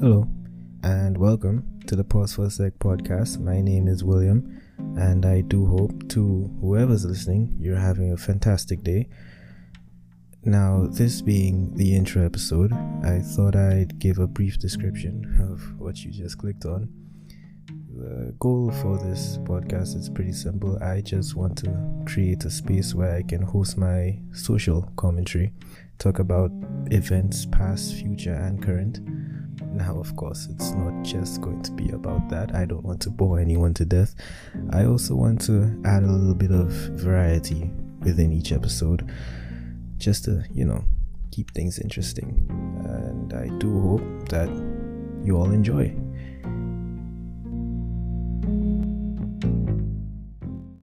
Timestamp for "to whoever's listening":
6.10-7.56